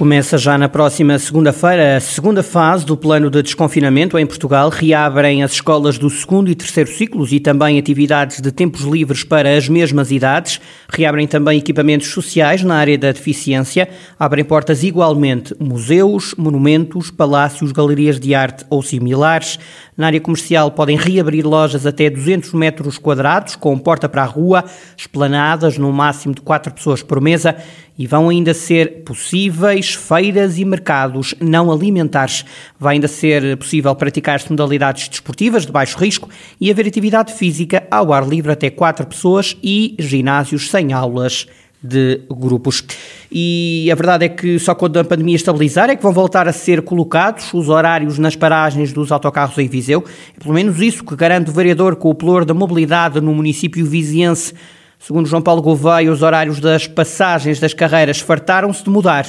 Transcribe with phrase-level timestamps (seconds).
[0.00, 4.70] Começa já na próxima segunda-feira a segunda fase do plano de desconfinamento em Portugal.
[4.70, 9.54] Reabrem as escolas do segundo e terceiro ciclos e também atividades de tempos livres para
[9.54, 10.58] as mesmas idades.
[10.88, 13.90] Reabrem também equipamentos sociais na área da deficiência.
[14.18, 19.58] Abrem portas igualmente museus, monumentos, palácios, galerias de arte ou similares.
[19.98, 24.64] Na área comercial podem reabrir lojas até 200 metros quadrados, com porta para a rua,
[24.96, 27.54] esplanadas no máximo de quatro pessoas por mesa
[28.00, 32.46] e vão ainda ser possíveis feiras e mercados não alimentares.
[32.78, 36.26] Vai ainda ser possível praticar-se modalidades desportivas de baixo risco
[36.58, 41.46] e haver atividade física ao ar livre até quatro pessoas e ginásios sem aulas
[41.82, 42.82] de grupos.
[43.30, 46.54] E a verdade é que só quando a pandemia estabilizar é que vão voltar a
[46.54, 50.02] ser colocados os horários nas paragens dos autocarros em Viseu.
[50.34, 53.84] É pelo menos isso que garante o vereador com o pluro da mobilidade no município
[53.84, 54.54] viziense.
[55.00, 59.26] Segundo João Paulo Gouveia, os horários das passagens das carreiras fartaram-se de mudar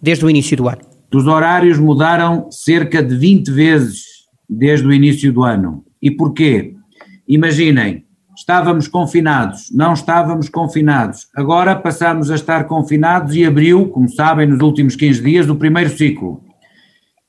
[0.00, 0.80] desde o início do ano.
[1.14, 4.04] Os horários mudaram cerca de 20 vezes
[4.48, 5.84] desde o início do ano.
[6.00, 6.74] E porquê?
[7.28, 14.46] Imaginem, estávamos confinados, não estávamos confinados, agora passamos a estar confinados e abriu, como sabem,
[14.46, 16.42] nos últimos 15 dias, o primeiro ciclo.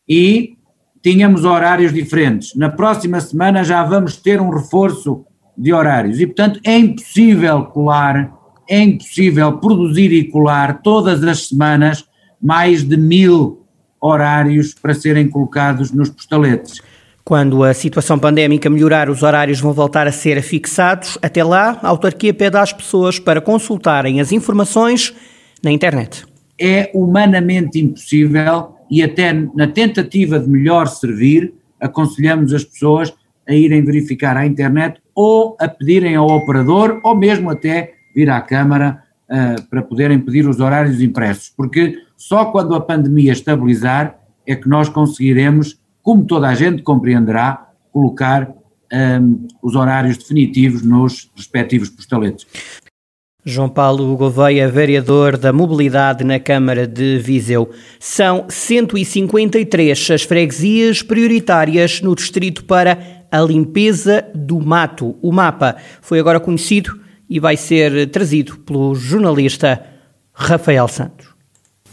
[0.07, 0.53] E
[1.01, 2.55] tínhamos horários diferentes.
[2.55, 5.25] Na próxima semana já vamos ter um reforço
[5.57, 8.33] de horários e, portanto, é impossível colar,
[8.69, 12.05] é impossível produzir e colar todas as semanas
[12.41, 13.65] mais de mil
[14.01, 16.81] horários para serem colocados nos postaletes.
[17.23, 21.17] Quando a situação pandémica melhorar, os horários vão voltar a ser fixados.
[21.21, 25.13] Até lá, a autarquia pede às pessoas para consultarem as informações
[25.63, 26.25] na internet.
[26.59, 33.13] É humanamente impossível e até na tentativa de melhor servir, aconselhamos as pessoas
[33.47, 38.41] a irem verificar à internet ou a pedirem ao operador ou mesmo até vir à
[38.41, 44.55] Câmara uh, para poderem pedir os horários impressos, porque só quando a pandemia estabilizar é
[44.55, 48.51] que nós conseguiremos como toda a gente compreenderá, colocar
[48.91, 52.45] um, os horários definitivos nos respectivos postaletes.
[53.45, 57.69] João Paulo Gouveia, vereador da Mobilidade na Câmara de Viseu.
[57.99, 62.97] São 153 as freguesias prioritárias no distrito para
[63.33, 65.17] a limpeza do mato.
[65.19, 69.83] O mapa foi agora conhecido e vai ser trazido pelo jornalista
[70.31, 71.32] Rafael Santos.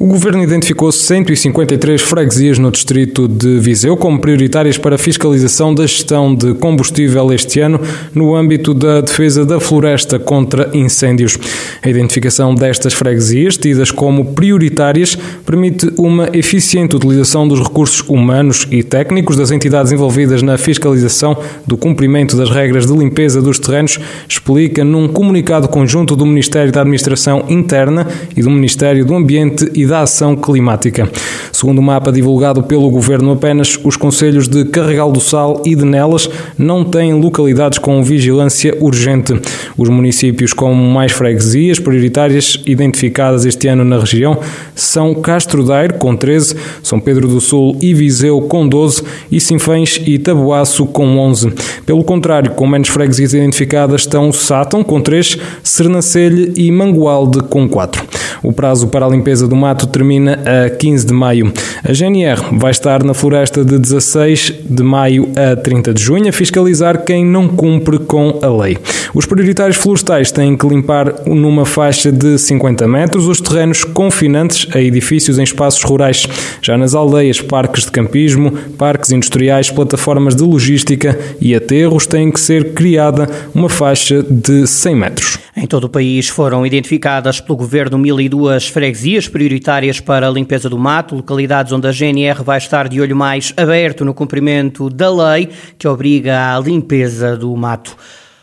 [0.03, 5.87] O governo identificou 153 freguesias no distrito de Viseu como prioritárias para a fiscalização da
[5.87, 7.79] gestão de combustível este ano
[8.15, 11.39] no âmbito da defesa da floresta contra incêndios.
[11.83, 18.83] A identificação destas freguesias, tidas como prioritárias, permite uma eficiente utilização dos recursos humanos e
[18.83, 24.83] técnicos das entidades envolvidas na fiscalização do cumprimento das regras de limpeza dos terrenos, explica
[24.83, 30.03] num comunicado conjunto do Ministério da Administração Interna e do Ministério do Ambiente e da
[30.03, 31.11] ação climática.
[31.53, 35.85] Segundo o mapa divulgado pelo Governo, apenas os conselhos de Carregal do Sal e de
[35.85, 39.35] Nelas não têm localidades com vigilância urgente.
[39.77, 44.39] Os municípios com mais freguesias prioritárias identificadas este ano na região
[44.77, 50.01] são Castro Daire, com 13, São Pedro do Sul e Viseu, com 12, e Sinfães
[50.07, 51.53] e Taboaço, com 11.
[51.85, 58.20] Pelo contrário, com menos freguesias identificadas estão Sátão, com 3, Sernancelho e Mangualde, com 4.
[58.43, 61.53] O prazo para a limpeza do mato termina a 15 de maio.
[61.85, 66.33] A GNR vai estar na floresta de 16 de maio a 30 de junho a
[66.33, 68.79] fiscalizar quem não cumpre com a lei.
[69.15, 74.81] Os prioritários florestais têm que limpar numa faixa de 50 metros os terrenos confinantes a
[74.81, 76.27] edifícios em espaços rurais.
[76.63, 82.41] Já nas aldeias, parques de campismo, parques industriais, plataformas de logística e aterros têm que
[82.41, 85.40] ser criada uma faixa de 100 metros.
[85.57, 90.79] Em todo o país foram identificadas pelo Governo 1.002 freguesias prioritárias para a limpeza do
[90.79, 95.49] mato, localidades onde a GNR vai estar de olho mais aberto no cumprimento da lei
[95.77, 97.97] que obriga à limpeza do mato.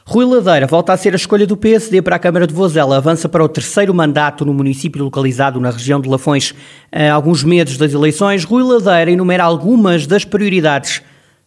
[0.06, 2.98] Rui Ladeira volta a ser a escolha do PSD para a Câmara de Vozela.
[2.98, 6.54] Avança para o terceiro mandato no município localizado na região de Lafões.
[6.92, 11.02] Há alguns meses das eleições, Rui Ladeira enumera algumas das prioridades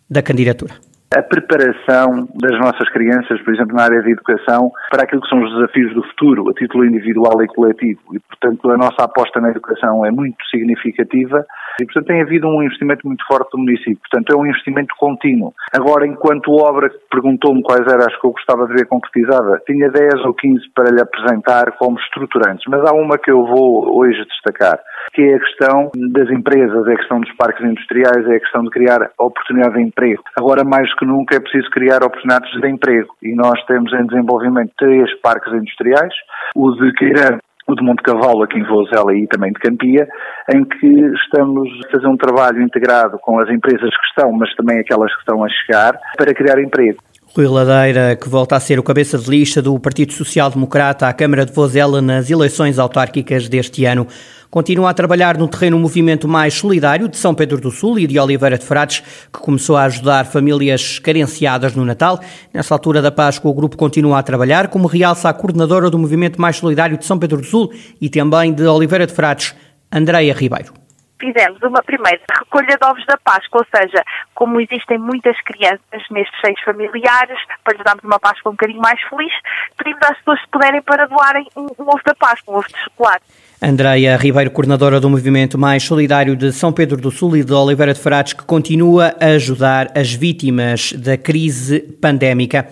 [0.09, 5.21] da candidatura a preparação das nossas crianças, por exemplo, na área de educação, para aquilo
[5.21, 8.01] que são os desafios do futuro, a título individual e coletivo.
[8.13, 11.45] E, portanto, a nossa aposta na educação é muito significativa
[11.81, 13.99] E, portanto, tem havido um investimento muito forte do município.
[14.11, 15.55] Portanto, é um investimento contínuo.
[15.73, 20.25] Agora, enquanto obra, perguntou-me quais eram as que eu gostava de ver concretizada, tinha 10
[20.27, 24.79] ou 15 para lhe apresentar como estruturantes, mas há uma que eu vou hoje destacar,
[25.13, 28.63] que é a questão das empresas, é a questão dos parques industriais, é a questão
[28.63, 30.23] de criar oportunidade de emprego.
[30.37, 34.73] Agora, mais que nunca, é preciso criar oportunidades de emprego e nós temos em desenvolvimento
[34.79, 36.15] três parques industriais,
[36.55, 37.39] o de Queirã,
[37.73, 40.09] o de Monte Cavalo, aqui em Vozela e também de Campia,
[40.53, 40.87] em que
[41.25, 45.21] estamos a fazer um trabalho integrado com as empresas que estão, mas também aquelas que
[45.21, 46.99] estão a chegar, para criar emprego.
[47.33, 51.13] Rui Ladeira, que volta a ser o cabeça de lista do Partido Social Democrata à
[51.13, 54.05] Câmara de Vozela nas eleições autárquicas deste ano.
[54.51, 58.07] Continua a trabalhar no terreno um movimento mais solidário de São Pedro do Sul e
[58.09, 59.01] de Oliveira de Frades,
[59.33, 62.19] que começou a ajudar famílias carenciadas no Natal.
[62.53, 66.41] Nessa altura da Páscoa, o grupo continua a trabalhar, como realça a coordenadora do movimento
[66.41, 69.55] mais solidário de São Pedro do Sul e também de Oliveira de Frades,
[69.93, 70.80] Andreia Ribeiro
[71.21, 74.03] fizemos uma primeira recolha de ovos da Páscoa, ou seja,
[74.35, 79.01] como existem muitas crianças nestes seis familiares, para lhes darmos uma Páscoa um bocadinho mais
[79.03, 79.33] feliz,
[79.77, 82.79] pedimos às pessoas se puderem para doarem um, um ovo da Páscoa, um ovo de
[82.83, 83.25] chocolate.
[83.63, 87.93] Andreia Ribeiro, coordenadora do movimento mais solidário de São Pedro do Sul e de Oliveira
[87.93, 92.67] de Frades, que continua a ajudar as vítimas da crise pandémica.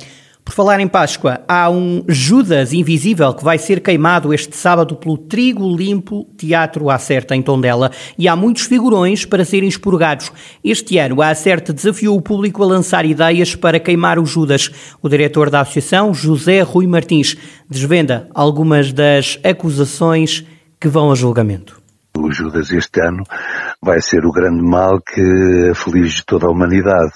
[0.59, 5.77] Falar em Páscoa, há um Judas invisível que vai ser queimado este sábado pelo Trigo
[5.77, 10.33] Limpo Teatro Acerta em Tondela e há muitos figurões para serem expurgados.
[10.65, 14.69] Este ano a Acerta desafiou o público a lançar ideias para queimar o Judas.
[15.01, 17.37] O diretor da associação, José Rui Martins,
[17.71, 20.45] desvenda algumas das acusações
[20.81, 21.81] que vão a julgamento.
[22.17, 23.23] O Judas este ano
[23.83, 27.13] vai ser o grande mal que aflige toda a humanidade.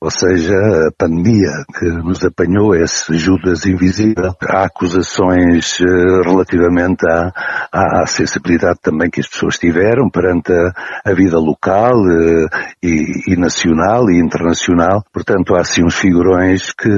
[0.00, 0.54] Ou seja,
[0.88, 4.34] a pandemia que nos apanhou, esse Judas invisível.
[4.42, 7.32] Há acusações eh, relativamente à,
[7.72, 10.72] à, sensibilidade também que as pessoas tiveram perante a,
[11.10, 12.46] a vida local eh,
[12.82, 15.04] e, e, nacional e internacional.
[15.12, 16.88] Portanto, há sim uns figurões que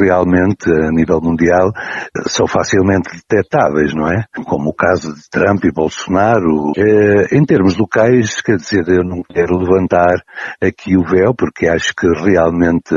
[0.00, 1.72] realmente, a nível mundial,
[2.26, 4.24] são facilmente detectáveis, não é?
[4.44, 6.72] Como o caso de Trump e Bolsonaro.
[6.76, 10.14] Eh, em termos locais, quer dizer, eu não quero levantar
[10.60, 12.94] aqui o véu, porque acho que realmente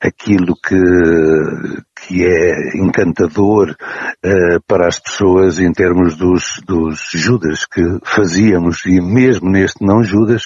[0.00, 0.76] aquilo que,
[1.96, 9.00] que é encantador uh, para as pessoas em termos dos, dos Judas que fazíamos e
[9.00, 10.42] mesmo neste não Judas,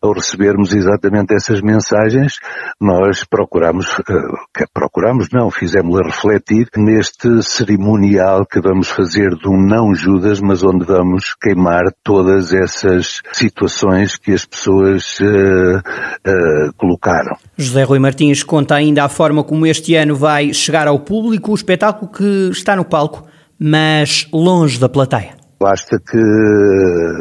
[0.00, 2.34] ao recebermos exatamente essas mensagens,
[2.80, 10.40] nós procuramos, uh, procuramos não, fizemos-la refletir neste cerimonial que vamos fazer um não Judas,
[10.40, 17.36] mas onde vamos queimar todas essas situações que as pessoas uh, colocaram.
[17.56, 21.54] José Rui Martins conta ainda a forma como este ano vai chegar ao público o
[21.54, 23.26] espetáculo que está no palco,
[23.58, 25.34] mas longe da plateia.
[25.60, 26.18] Basta que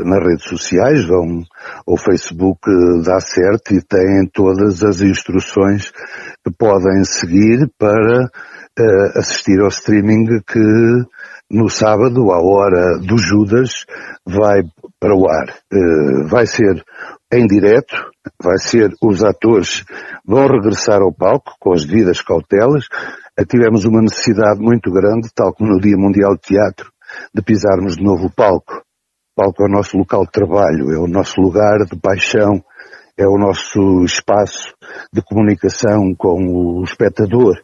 [0.03, 1.43] nas redes sociais vão
[1.87, 2.59] ao Facebook
[3.05, 5.91] dá certo e têm todas as instruções
[6.43, 11.05] que podem seguir para uh, assistir ao streaming que
[11.51, 13.85] no sábado, à hora do Judas,
[14.25, 14.63] vai
[14.99, 15.53] para o ar.
[15.71, 16.83] Uh, vai ser
[17.31, 18.11] em direto,
[18.43, 19.83] vai ser os atores
[20.25, 22.85] vão regressar ao palco com as devidas cautelas.
[23.37, 26.91] Eh, tivemos uma necessidade muito grande, tal como no Dia Mundial de Teatro,
[27.33, 28.83] de pisarmos de novo o palco.
[29.37, 32.61] O palco é o nosso local de trabalho, é o nosso lugar de paixão,
[33.17, 34.73] é o nosso espaço
[35.13, 37.61] de comunicação com o espectador.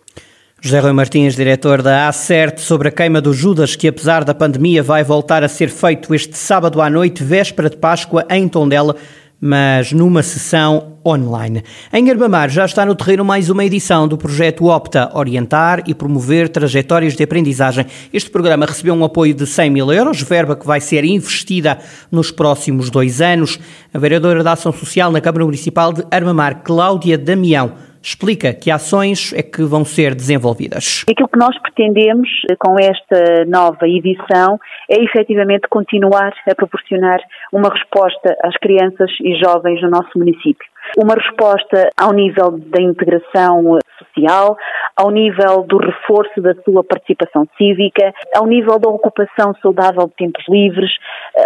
[0.60, 4.82] José Rui Martins, diretor da ACERT, sobre a queima do Judas, que apesar da pandemia
[4.82, 8.96] vai voltar a ser feito este sábado à noite, véspera de Páscoa, em Tondela
[9.40, 11.64] mas numa sessão online.
[11.94, 16.50] Em Herbamar já está no terreno mais uma edição do projeto Opta, orientar e promover
[16.50, 17.86] trajetórias de aprendizagem.
[18.12, 21.78] Este programa recebeu um apoio de 100 mil euros, verba que vai ser investida
[22.12, 23.60] nos próximos dois anos.
[23.94, 29.34] A vereadora da Ação Social na Câmara Municipal de Armamar, Cláudia Damião, explica que ações
[29.34, 31.04] é que vão ser desenvolvidas.
[31.10, 37.20] Aquilo que nós pretendemos com esta nova edição é efetivamente continuar a proporcionar
[37.52, 40.66] uma resposta às crianças e jovens no nosso município
[40.98, 44.58] uma resposta ao nível da integração social,
[44.96, 50.44] ao nível do reforço da sua participação cívica, ao nível da ocupação saudável de tempos
[50.48, 50.92] livres,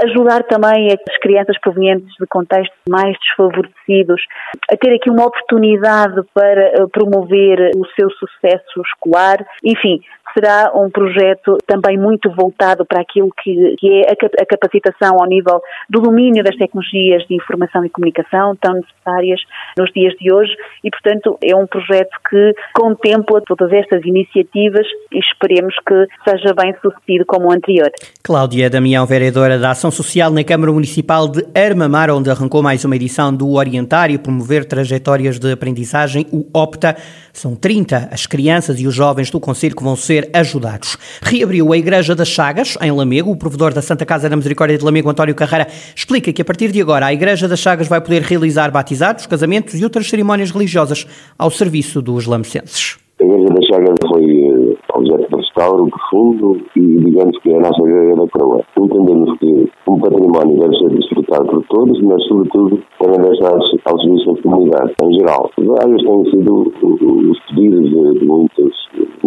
[0.05, 4.21] ajudar também as crianças provenientes de contextos mais desfavorecidos
[4.71, 10.01] a ter aqui uma oportunidade para eh, promover o seu sucesso escolar, enfim,
[10.33, 15.27] será um projeto também muito voltado para aquilo que, que é a, a capacitação ao
[15.27, 19.41] nível do domínio das tecnologias de informação e comunicação tão necessárias
[19.77, 25.19] nos dias de hoje e, portanto, é um projeto que contempla todas estas iniciativas e
[25.19, 27.89] esperemos que seja bem sucedido como o anterior.
[28.23, 32.95] Cláudia Damião, vereadora da Ação Social na Câmara Municipal de Armamar, onde arrancou mais uma
[32.95, 36.95] edição do Orientar e Promover Trajetórias de Aprendizagem, o OPTA.
[37.33, 40.97] São 30 as crianças e os jovens do Conselho que vão ser ajudados.
[41.21, 43.31] Reabriu a Igreja das Chagas, em Lamego.
[43.31, 46.71] O provedor da Santa Casa da Misericórdia de Lamego, António Carreira, explica que a partir
[46.71, 51.07] de agora a Igreja das Chagas vai poder realizar batizados, casamentos e outras cerimónias religiosas
[51.37, 52.97] ao serviço dos lamecenses.
[53.19, 55.29] A Igreja das Chagas foi eh, objeto
[55.61, 58.63] restauro profundo e digamos que é a nossa ideia da coroa.
[58.77, 63.53] Entendemos que um património deve ser desfrutado por todos, mas sobretudo também deve estar
[63.85, 65.51] ao serviço da comunidade em geral.
[65.57, 68.71] Vários têm sido os pedidos de, de muitas,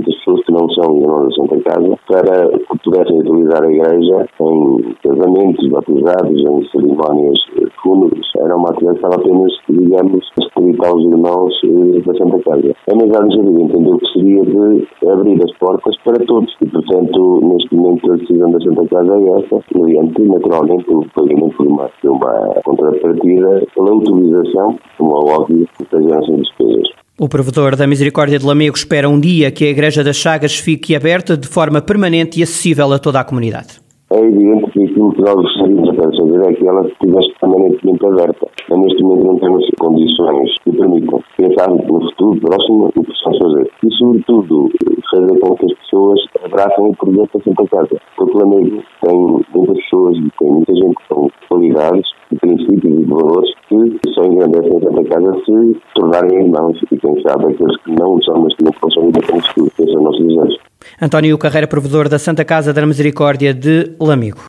[0.04, 4.94] pessoas que não são irmãos da Santa Casa para que pudessem utilizar a igreja em
[5.02, 7.38] casamentos, batizados, em cerimónias
[7.82, 8.26] fúnebres.
[8.38, 12.74] Era uma estava apenas, digamos, a acreditar os irmãos eh, da Santa Casa.
[12.90, 17.40] A mensagem de Javid entendeu que seria de abrir as portas para todos e, portanto,
[17.42, 21.90] neste momento a decisão da Santa Casa é esta, mediante, naturalmente, o pagamento de uma,
[22.02, 26.88] de uma contrapartida pela utilização, como é óbvio, das nossas despesas.
[27.18, 30.96] O provedor da Misericórdia de Lamego espera um dia que a Igreja das Chagas fique
[30.96, 33.84] aberta de forma permanente e acessível a toda a comunidade.
[34.10, 38.46] É evidente que aquilo que nós gostaríamos de fazer é que ela estivesse permanentemente aberta.
[38.68, 43.38] Mas neste momento não temos condições que permitam pensar no futuro próximo o que possamos
[43.38, 43.70] fazer.
[43.84, 44.70] E, sobretudo,
[45.10, 45.72] fazer com que as
[46.54, 48.00] abracem o projeto da Santa Casa.
[48.16, 49.18] Porque Lamego tem
[49.54, 54.76] muitas pessoas e tem muita gente com qualidades e princípios e valores que só engrandecem
[54.76, 56.78] a Santa Casa se tornarem irmãos.
[56.90, 59.72] E quem sabe aqueles que não são, mas que não possam ainda conseguir.
[59.78, 60.58] Esse é o nosso desejo.
[61.00, 64.40] António Carreira, provedor da Santa Casa da Misericórdia de Lamigo.